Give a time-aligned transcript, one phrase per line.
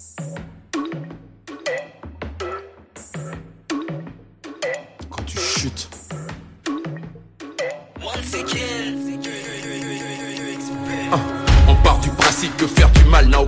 [0.00, 0.49] Quand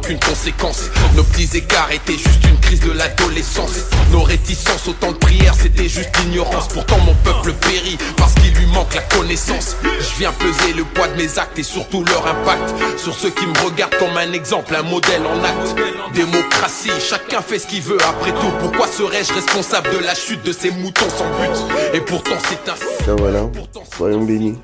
[0.03, 0.91] aucune conséquence.
[1.15, 3.87] Nos petits écarts étaient juste une crise de l'adolescence.
[4.11, 6.69] Nos réticences, autant de prières, c'était juste l'ignorance.
[6.69, 9.77] Pourtant, mon peuple périt parce qu'il lui manque la connaissance.
[9.85, 13.47] Je viens peser le poids de mes actes et surtout leur impact sur ceux qui
[13.47, 15.77] me regardent comme un exemple, un modèle en acte.
[16.15, 18.53] Démocratie, chacun fait ce qu'il veut après tout.
[18.59, 21.95] Pourquoi serais-je responsable de la chute de ces moutons sans but?
[21.95, 22.75] Et pourtant, c'est un.
[23.05, 23.49] Tiens, voilà.
[23.97, 24.59] Soyons bénis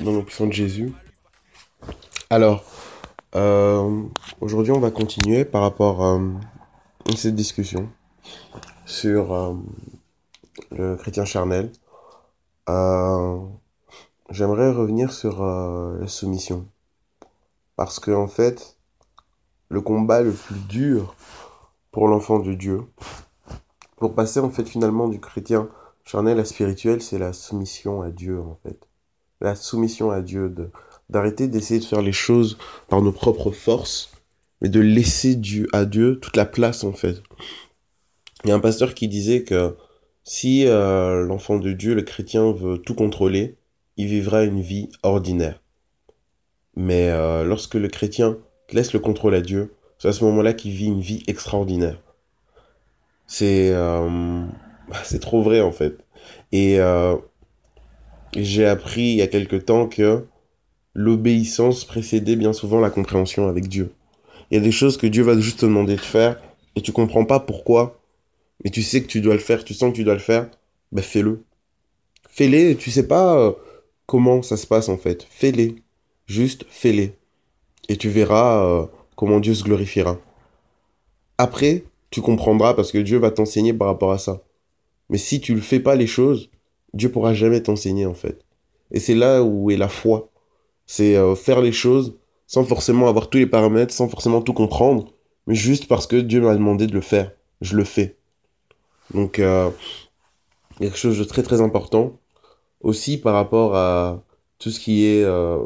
[0.00, 0.92] dans le puissant de Jésus.
[2.30, 2.64] Alors,
[3.36, 4.02] euh,
[4.40, 6.20] aujourd'hui, on va continuer par rapport euh,
[7.10, 7.88] à cette discussion
[8.86, 9.54] sur euh,
[10.70, 11.72] le chrétien charnel.
[14.30, 16.66] J'aimerais revenir sur la soumission.
[17.76, 18.76] Parce que, en fait,
[19.68, 21.14] le combat le plus dur
[21.90, 22.82] pour l'enfant de Dieu,
[23.96, 25.68] pour passer, en fait, finalement, du chrétien
[26.04, 28.88] charnel à spirituel, c'est la soumission à Dieu, en fait.
[29.40, 30.70] La soumission à Dieu, de
[31.10, 34.12] d'arrêter d'essayer de faire les choses par nos propres forces,
[34.60, 37.22] mais de laisser Dieu, à Dieu toute la place en fait.
[38.44, 39.76] Il y a un pasteur qui disait que
[40.24, 43.56] si euh, l'enfant de Dieu, le chrétien, veut tout contrôler,
[43.96, 45.62] il vivra une vie ordinaire.
[46.76, 48.38] Mais euh, lorsque le chrétien
[48.72, 52.00] laisse le contrôle à Dieu, c'est à ce moment-là qu'il vit une vie extraordinaire.
[53.26, 54.46] C'est euh,
[55.20, 55.98] trop vrai en fait.
[56.52, 56.78] Et
[58.36, 60.26] j'ai appris il y a quelque temps que
[60.94, 63.92] l'obéissance précédait bien souvent la compréhension avec Dieu.
[64.50, 66.40] Il y a des choses que Dieu va juste te demander de faire
[66.76, 68.00] et tu comprends pas pourquoi,
[68.62, 70.48] mais tu sais que tu dois le faire, tu sens que tu dois le faire,
[70.92, 71.44] ben fais-le.
[72.28, 73.52] Fais-les tu sais pas euh,
[74.06, 75.26] comment ça se passe en fait.
[75.28, 75.76] Fais-les.
[76.26, 77.14] Juste fais-les.
[77.88, 80.18] Et tu verras euh, comment Dieu se glorifiera.
[81.38, 84.42] Après, tu comprendras parce que Dieu va t'enseigner par rapport à ça.
[85.10, 86.50] Mais si tu ne fais pas les choses,
[86.94, 88.44] Dieu pourra jamais t'enseigner en fait.
[88.92, 90.30] Et c'est là où est la foi.
[90.86, 95.12] C'est euh, faire les choses sans forcément avoir tous les paramètres, sans forcément tout comprendre,
[95.46, 97.32] mais juste parce que Dieu m'a demandé de le faire.
[97.60, 98.16] Je le fais.
[99.12, 99.70] Donc, euh,
[100.78, 102.18] quelque chose de très très important.
[102.80, 104.22] Aussi par rapport à
[104.58, 105.58] tout ce qui est, euh,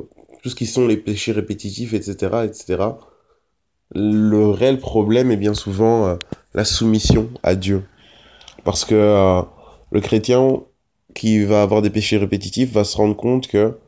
[0.43, 2.85] tout ce qui sont les péchés répétitifs, etc., etc.
[3.95, 6.17] Le réel problème est bien souvent euh,
[6.55, 7.85] la soumission à Dieu.
[8.65, 9.43] Parce que euh,
[9.91, 10.63] le chrétien
[11.15, 13.79] qui va avoir des péchés répétitifs va se rendre compte que,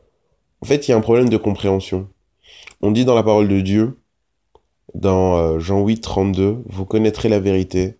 [0.61, 2.07] en fait, il y a un problème de compréhension.
[2.81, 3.97] On dit dans la parole de Dieu,
[4.93, 7.97] dans euh, Jean 8, 32, vous connaîtrez la vérité,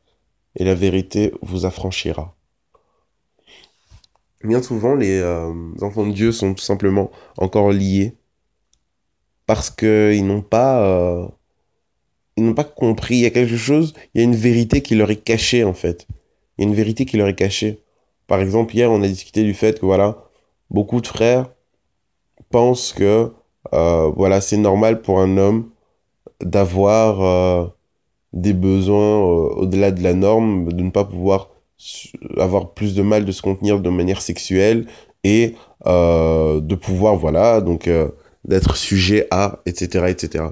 [0.55, 2.35] et la vérité vous affranchira.
[4.43, 8.15] Bien souvent, les euh, enfants de Dieu sont tout simplement encore liés
[9.45, 11.27] parce qu'ils n'ont pas, euh,
[12.37, 13.17] ils n'ont pas compris.
[13.17, 15.73] Il y a quelque chose, il y a une vérité qui leur est cachée en
[15.73, 16.07] fait.
[16.57, 17.81] Il y a une vérité qui leur est cachée.
[18.27, 20.23] Par exemple, hier, on a discuté du fait que voilà,
[20.69, 21.49] beaucoup de frères
[22.49, 23.31] pensent que
[23.73, 25.69] euh, voilà, c'est normal pour un homme
[26.41, 27.67] d'avoir euh,
[28.33, 31.49] des besoins euh, au-delà de la norme, de ne pas pouvoir
[32.37, 34.87] avoir plus de mal de se contenir de manière sexuelle
[35.23, 37.89] et de pouvoir, voilà, donc
[38.45, 40.45] d'être sujet à, etc., etc.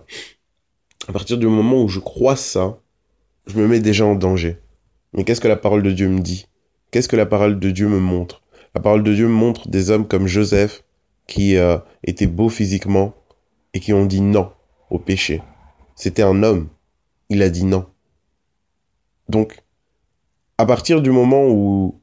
[1.07, 2.79] À partir du moment où je crois ça,
[3.45, 4.57] je me mets déjà en danger.
[5.13, 6.47] Mais qu'est-ce que la parole de Dieu me dit?
[6.89, 8.41] Qu'est-ce que la parole de Dieu me montre?
[8.73, 10.83] La parole de Dieu montre des hommes comme Joseph
[11.29, 13.13] qui euh, étaient beaux physiquement
[13.73, 14.51] et qui ont dit non
[14.89, 15.41] au péché.
[15.95, 16.67] C'était un homme.
[17.29, 17.85] Il a dit non.
[19.29, 19.59] Donc,
[20.57, 22.01] à partir du moment où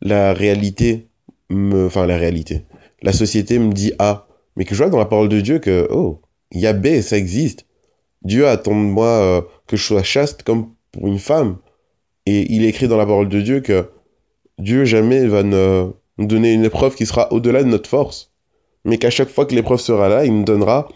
[0.00, 1.08] la réalité
[1.50, 1.86] me...
[1.86, 2.64] Enfin, la réalité.
[3.02, 5.88] La société me dit A, mais que je vois dans la parole de Dieu que,
[5.90, 6.22] oh,
[6.52, 7.66] il y a B, ça existe.
[8.22, 11.58] Dieu attend de moi euh, que je sois chaste comme pour une femme.
[12.26, 13.90] Et il écrit dans la parole de Dieu que
[14.58, 18.32] Dieu jamais va nous donner une épreuve qui sera au-delà de notre force.
[18.84, 20.88] Mais qu'à chaque fois que l'épreuve sera là, il nous donnera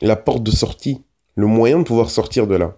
[0.00, 1.02] la porte de sortie,
[1.34, 2.76] le moyen de pouvoir sortir de là.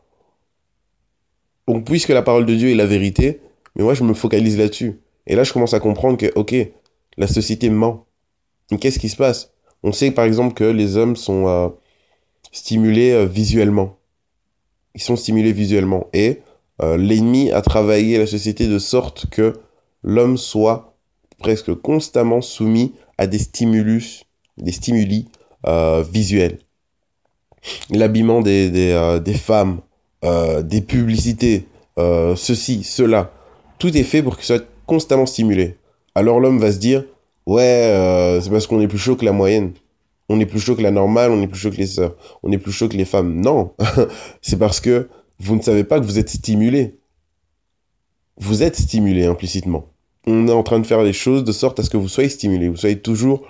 [1.67, 3.41] Donc, puisque la parole de Dieu est la vérité,
[3.75, 5.01] mais moi je me focalise là-dessus.
[5.27, 6.54] Et là, je commence à comprendre que, ok,
[7.16, 8.07] la société ment.
[8.71, 9.53] Mais qu'est-ce qui se passe?
[9.83, 11.69] On sait par exemple que les hommes sont euh,
[12.53, 13.98] stimulés euh, visuellement.
[14.95, 16.09] Ils sont stimulés visuellement.
[16.13, 16.41] Et
[16.83, 19.54] euh, l'ennemi a travaillé la société de sorte que
[20.03, 20.97] l'homme soit
[21.39, 24.25] presque constamment soumis à des stimulus,
[24.59, 25.29] des stimuli
[25.67, 26.59] euh, visuels.
[27.91, 29.81] L'habillement des, euh, femmes,
[30.25, 31.67] euh, des publicités,
[31.97, 33.33] ceci, cela,
[33.79, 35.77] tout est fait pour qu'il soit constamment stimulé.
[36.15, 37.05] Alors l'homme va se dire,
[37.47, 39.73] ouais, c'est parce qu'on est plus chaud que la moyenne.
[40.29, 42.51] On est plus chaud que la normale, on est plus chaud que les sœurs, on
[42.51, 43.41] est plus chaud que les femmes.
[43.41, 43.73] Non,
[44.43, 45.09] c'est parce que
[45.39, 46.99] vous ne savez pas que vous êtes stimulé.
[48.39, 49.87] Vous êtes stimulé implicitement.
[50.27, 52.28] On est en train de faire les choses de sorte à ce que vous soyez
[52.28, 53.47] stimulé, vous soyez toujours,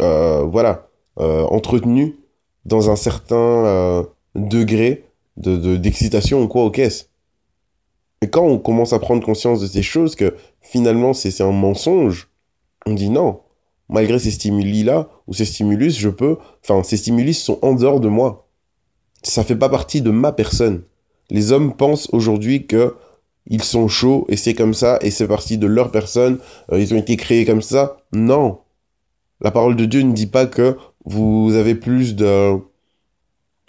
[0.00, 0.88] euh, voilà,
[1.18, 2.16] euh, entretenu
[2.64, 4.02] dans un certain euh,
[4.34, 5.04] degré
[5.36, 7.08] de d'excitation ou quoi au caisse.
[8.22, 12.28] Et quand on commence à prendre conscience de ces choses, que finalement c'est un mensonge,
[12.86, 13.40] on dit non.
[13.88, 16.36] Malgré ces stimuli-là, ou ces stimulus, je peux...
[16.62, 18.46] Enfin, ces stimulus sont en dehors de moi.
[19.22, 20.84] Ça fait pas partie de ma personne.
[21.28, 22.94] Les hommes pensent aujourd'hui que
[23.50, 26.38] ils sont chauds et c'est comme ça et c'est parti de leur personne.
[26.72, 27.98] Euh, ils ont été créés comme ça.
[28.12, 28.60] Non.
[29.42, 32.52] La parole de Dieu ne dit pas que vous avez plus de...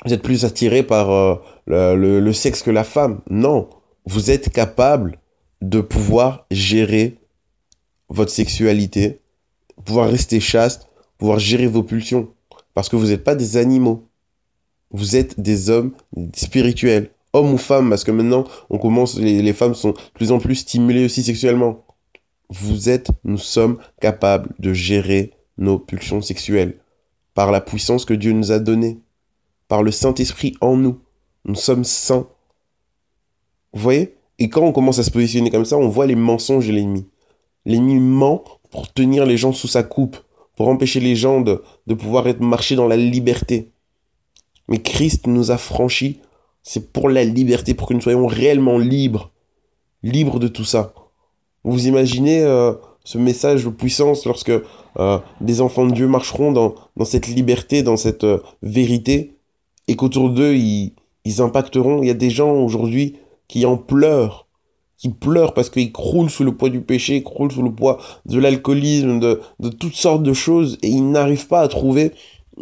[0.06, 1.36] Vous êtes plus attiré par euh,
[1.68, 3.20] le, le sexe que la femme.
[3.30, 3.68] Non
[4.06, 5.20] vous êtes capable
[5.62, 7.20] de pouvoir gérer
[8.10, 9.22] votre sexualité,
[9.86, 10.88] pouvoir rester chaste,
[11.18, 12.30] pouvoir gérer vos pulsions.
[12.74, 14.08] Parce que vous n'êtes pas des animaux.
[14.92, 15.94] Vous êtes des hommes
[16.36, 17.12] spirituels.
[17.34, 20.40] Hommes ou femmes, parce que maintenant, on commence, les, les femmes sont de plus en
[20.40, 21.86] plus stimulées aussi sexuellement.
[22.50, 26.80] Vous êtes, nous sommes capables de gérer nos pulsions sexuelles
[27.34, 29.00] par la puissance que Dieu nous a donnée,
[29.70, 31.00] par le Saint-Esprit en nous.
[31.46, 32.28] Nous sommes saints
[33.74, 34.18] vous voyez?
[34.40, 37.08] Et quand on commence à se positionner comme ça, on voit les mensonges de l'ennemi.
[37.66, 40.18] L'ennemi ment pour tenir les gens sous sa coupe,
[40.56, 41.64] pour empêcher les gens de,
[41.94, 43.72] pouvoir être marcher dans la liberté.
[44.68, 46.20] Mais Christ nous a franchis,
[46.64, 49.32] c'est pour la liberté, pour que nous soyons réellement libres,
[50.04, 50.94] libres de tout ça.
[51.64, 52.74] Vous imaginez euh,
[53.04, 54.52] ce message de puissance lorsque
[55.00, 56.76] euh, des enfants de Dieu marcheront dans,
[57.06, 59.36] cette liberté, dans cette euh, vérité,
[59.88, 60.94] et qu'autour d'eux, ils,
[61.26, 62.02] ils impacteront.
[62.02, 63.18] Il y a des gens aujourd'hui
[63.48, 64.48] qui en pleurent,
[64.98, 68.40] qui pleurent parce qu'ils croulent sous le poids du péché, croulent sous le poids de
[68.40, 72.12] l'alcoolisme, de, de toutes sortes de choses, et ils n'arrivent pas à trouver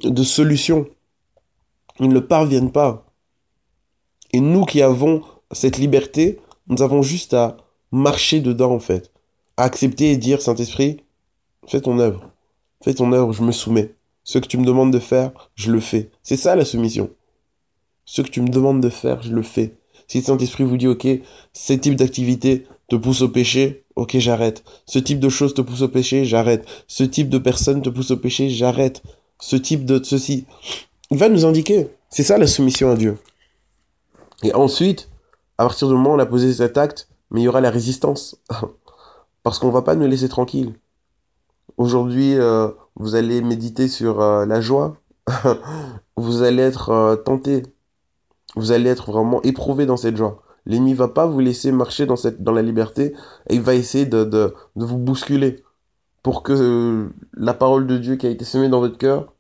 [0.03, 0.87] de solution.
[1.99, 3.08] Ils ne parviennent pas.
[4.31, 5.21] Et nous qui avons
[5.51, 7.57] cette liberté, nous avons juste à
[7.91, 9.11] marcher dedans en fait,
[9.57, 10.97] à accepter et dire Saint-Esprit,
[11.67, 12.29] fais ton œuvre,
[12.83, 13.93] fais ton œuvre, je me soumets.
[14.23, 16.11] Ce que tu me demandes de faire, je le fais.
[16.21, 17.09] C'est ça la soumission.
[18.05, 19.73] Ce que tu me demandes de faire, je le fais.
[20.07, 21.07] Si le Saint-Esprit vous dit, ok,
[21.53, 24.63] ce type d'activité te pousse au péché, ok, j'arrête.
[24.85, 26.67] Ce type de choses te pousse au péché, j'arrête.
[26.87, 29.03] Ce type de personne te pousse au péché, j'arrête.
[29.39, 30.45] Ce type de ceci.
[31.11, 31.87] Il va nous indiquer.
[32.09, 33.17] C'est ça la soumission à Dieu.
[34.43, 35.09] Et ensuite,
[35.57, 37.69] à partir du moment où on a posé cet acte, mais il y aura la
[37.69, 38.37] résistance.
[39.43, 40.73] Parce qu'on va pas nous laisser tranquilles.
[41.77, 44.97] Aujourd'hui, euh, vous allez méditer sur euh, la joie.
[46.17, 47.63] vous allez être euh, tenté
[48.55, 50.41] vous allez être vraiment éprouvé dans cette joie.
[50.65, 53.15] L'ennemi va pas vous laisser marcher dans, cette, dans la liberté
[53.49, 55.63] et il va essayer de, de, de vous bousculer
[56.23, 59.33] pour que la parole de Dieu qui a été semée dans votre cœur,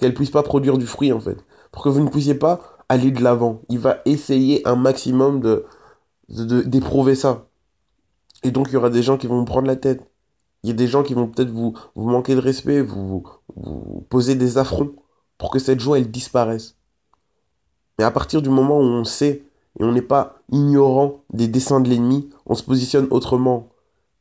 [0.00, 1.38] qu'elle puisse pas produire du fruit en fait.
[1.72, 3.62] Pour que vous ne puissiez pas aller de l'avant.
[3.68, 5.66] Il va essayer un maximum de
[6.28, 7.46] d'éprouver ça.
[8.42, 10.02] Et donc il y aura des gens qui vont vous prendre la tête.
[10.62, 13.24] Il y a des gens qui vont peut-être vous, manquer de respect, vous,
[13.54, 14.94] vous poser des affronts
[15.38, 16.76] pour que cette joie elle disparaisse.
[17.98, 19.44] Mais à partir du moment où on sait
[19.78, 23.68] et on n'est pas ignorant des dessins de l'ennemi, on se positionne autrement.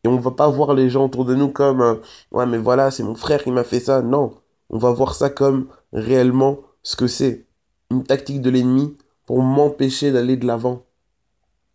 [0.04, 1.96] Et on ne va pas voir les gens autour de nous comme euh,
[2.32, 4.02] ouais mais voilà c'est mon frère qui m'a fait ça.
[4.02, 4.36] Non,
[4.70, 7.45] on va voir ça comme réellement ce que c'est.
[7.92, 10.84] Une tactique de l'ennemi pour m'empêcher d'aller de l'avant.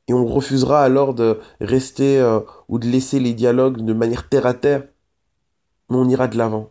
[0.09, 4.47] Et on refusera alors de rester euh, ou de laisser les dialogues de manière terre
[4.47, 4.87] à terre.
[5.89, 6.71] Mais on ira de l'avant.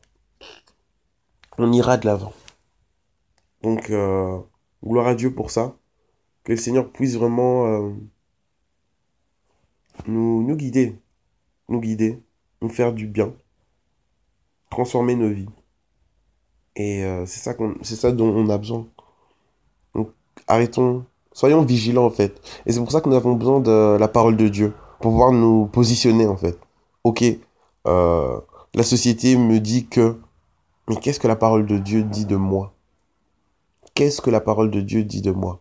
[1.57, 2.33] On ira de l'avant.
[3.61, 4.39] Donc euh,
[4.83, 5.75] Gloire à Dieu pour ça.
[6.43, 7.93] Que le Seigneur puisse vraiment euh,
[10.07, 10.95] nous, nous guider,
[11.67, 12.21] nous guider,
[12.61, 13.33] nous faire du bien,
[14.69, 15.49] transformer nos vies.
[16.77, 18.87] Et euh, c'est ça, c'est ça dont on a besoin.
[20.49, 22.41] Arrêtons, soyons vigilants en fait.
[22.65, 25.31] Et c'est pour ça que nous avons besoin de la parole de Dieu, pour pouvoir
[25.31, 26.59] nous positionner en fait.
[27.03, 27.23] Ok,
[27.87, 28.39] euh,
[28.73, 30.17] la société me dit que,
[30.87, 32.73] mais qu'est-ce que la parole de Dieu dit de moi?
[33.93, 35.59] Qu'est-ce que la parole de Dieu dit de moi?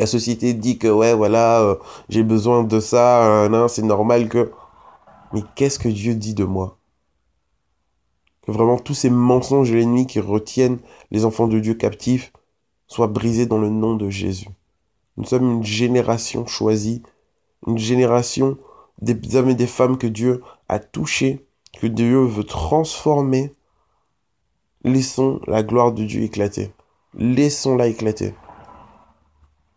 [0.00, 1.76] La société dit que ouais, voilà, euh,
[2.08, 4.50] j'ai besoin de ça, euh, c'est normal que...
[5.32, 6.76] Mais qu'est-ce que Dieu dit de moi?
[8.42, 10.78] Que vraiment tous ces mensonges de l'ennemi qui retiennent
[11.12, 12.32] les enfants de Dieu captifs
[12.88, 14.48] soient brisés dans le nom de Jésus.
[15.16, 17.02] Nous sommes une génération choisie,
[17.66, 18.58] une génération
[19.00, 21.46] des hommes et des femmes que Dieu a touchés,
[21.80, 23.54] que Dieu veut transformer.
[24.84, 26.72] Laissons la gloire de Dieu éclater.
[27.14, 28.34] Laissons-la éclater.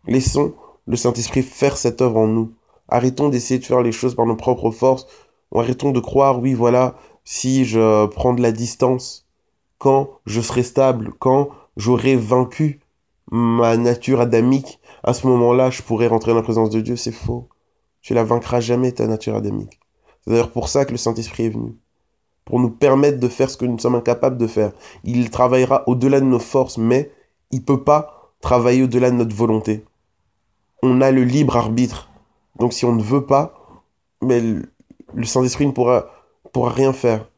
[0.06, 0.54] Laissons
[0.86, 2.52] le Saint-Esprit faire cette œuvre en nous.
[2.88, 5.06] Arrêtons d'essayer de faire les choses par nos propres forces.
[5.54, 9.26] arrêtons de croire, oui, voilà, si je prends de la distance,
[9.78, 12.81] quand je serai stable, quand j'aurai vaincu
[13.32, 16.96] ma nature adamique, à ce moment-là, je pourrais rentrer dans la présence de Dieu.
[16.96, 17.48] C'est faux.
[18.02, 19.80] Tu la vaincras jamais, ta nature adamique.
[20.20, 21.74] C'est d'ailleurs pour ça que le Saint-Esprit est venu.
[22.44, 24.72] Pour nous permettre de faire ce que nous sommes incapables de faire.
[25.04, 27.10] Il travaillera au-delà de nos forces, mais
[27.50, 29.84] il ne peut pas travailler au-delà de notre volonté.
[30.82, 32.10] On a le libre arbitre.
[32.58, 33.54] Donc si on ne veut pas,
[34.20, 34.42] mais
[35.14, 36.10] le Saint-Esprit ne pourra,
[36.52, 37.30] pourra rien faire.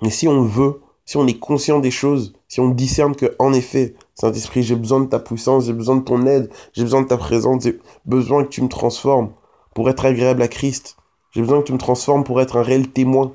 [0.00, 0.80] Mais si on veut,
[1.12, 5.00] si on est conscient des choses, si on discerne que, en effet, Saint-Esprit, j'ai besoin
[5.00, 8.44] de ta puissance, j'ai besoin de ton aide, j'ai besoin de ta présence, j'ai besoin
[8.44, 9.34] que tu me transformes
[9.74, 10.96] pour être agréable à Christ.
[11.32, 13.34] J'ai besoin que tu me transformes pour être un réel témoin.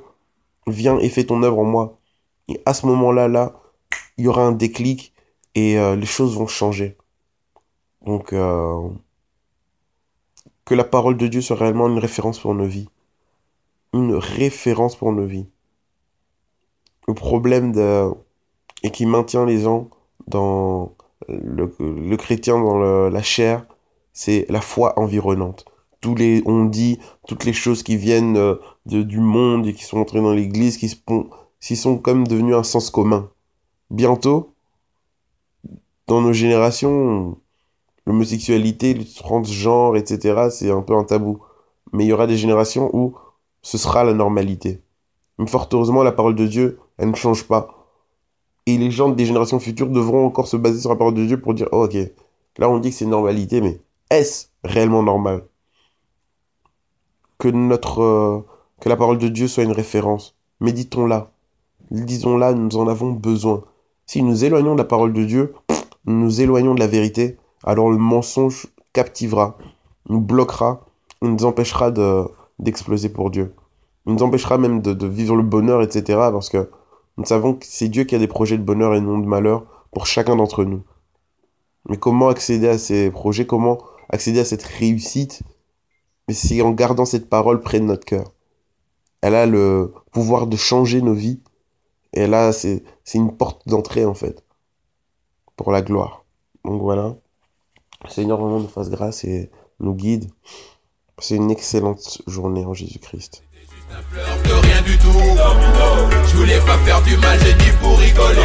[0.66, 2.00] Viens et fais ton œuvre en moi.
[2.48, 3.62] Et à ce moment-là, là,
[4.18, 5.14] il y aura un déclic
[5.54, 6.98] et euh, les choses vont changer.
[8.08, 8.90] Donc, euh,
[10.66, 12.90] que la parole de Dieu soit réellement une référence pour nos vies.
[13.94, 15.46] Une référence pour nos vies.
[17.08, 18.10] Le problème de...
[18.84, 19.90] et qui maintient les gens
[20.28, 20.94] dans
[21.28, 22.78] le, chrétien dans
[23.10, 23.66] la chair,
[24.14, 25.66] c'est la foi environnante.
[26.02, 29.84] Tous les, on dit toutes les choses qui viennent euh, de, du monde et qui
[29.84, 31.04] sont entrées dans l'église, qui,
[31.60, 33.30] qui sont comme devenues un sens commun.
[33.90, 34.54] Bientôt,
[36.08, 37.38] dans nos générations,
[38.06, 41.40] l'homosexualité, le transgenre, etc., c'est un peu un tabou.
[41.94, 43.16] Mais il y aura des générations où
[43.62, 44.82] ce sera la normalité.
[45.38, 47.78] Mais fort heureusement, la parole de Dieu, elle ne change pas
[48.68, 51.40] et les gens des générations futures devront encore se baser sur la parole de Dieu
[51.40, 51.98] pour dire oh, ok,
[52.58, 55.44] là on dit que c'est normalité, mais est-ce réellement normal
[57.38, 58.46] que notre euh,
[58.82, 60.36] que la parole de Dieu soit une référence?
[60.60, 61.32] Méditons-la,
[61.92, 63.64] disons-la, nous en avons besoin.
[64.06, 65.54] Si nous éloignons de la parole de Dieu,
[66.06, 69.58] nous nous éloignons de la vérité, alors le mensonge captivera,
[70.10, 70.86] nous bloquera,
[71.22, 71.92] nous empêchera
[72.60, 73.54] d'exploser pour Dieu.
[74.06, 76.18] Il nous empêchera même de, de vivre le bonheur, etc.
[76.32, 76.70] Parce que
[77.18, 79.86] nous savons que c'est Dieu qui a des projets de bonheur et non de malheur
[79.92, 80.84] pour chacun d'entre nous.
[81.90, 83.48] Mais comment accéder à ces projets?
[83.48, 85.42] Comment accéder à cette réussite?
[86.28, 88.34] Mais c'est en gardant cette parole près de notre cœur.
[89.22, 91.40] Elle a le pouvoir de changer nos vies.
[92.14, 92.84] Et là, c'est
[93.14, 94.44] une porte d'entrée en fait.
[95.56, 96.26] Pour la gloire.
[96.66, 97.16] Donc voilà.
[98.10, 100.30] Seigneur vraiment nous fasse grâce et nous guide.
[101.18, 103.44] C'est une excellente journée en Jésus-Christ.
[103.90, 105.22] Rien du tout.
[106.28, 108.42] Je voulais pas faire du mal, j'ai dit pour rigoler.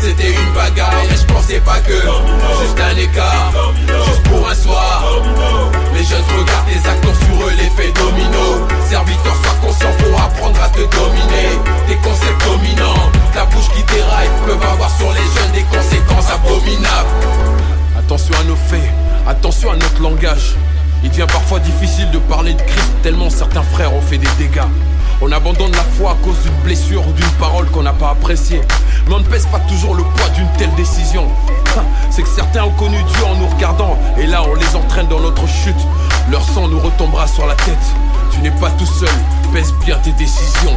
[0.00, 3.52] C'était une bagarre et je pensais pas que juste un écart,
[4.06, 5.22] juste pour un soir.
[5.94, 8.66] Les jeunes regardent tes acteurs sur eux, l'effet domino.
[8.88, 11.58] Serviteur, sois conscient pour apprendre à te dominer.
[11.86, 17.08] Tes concepts dominants, ta bouche qui déraille, peuvent avoir sur les jeunes des conséquences abominables.
[17.98, 18.90] Attention à nos faits,
[19.26, 20.54] attention à notre langage.
[21.10, 24.62] Il devient parfois difficile de parler de Christ tellement certains frères ont fait des dégâts.
[25.20, 28.60] On abandonne la foi à cause d'une blessure ou d'une parole qu'on n'a pas appréciée.
[29.08, 31.26] Mais on ne pèse pas toujours le poids d'une telle décision.
[32.10, 35.18] C'est que certains ont connu Dieu en nous regardant, et là on les entraîne dans
[35.18, 35.74] notre chute.
[36.30, 37.76] Leur sang nous retombera sur la tête.
[38.30, 39.08] Tu n'es pas tout seul,
[39.52, 40.76] pèse bien tes décisions.